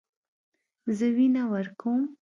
[0.97, 2.01] زه وینه ورکوم.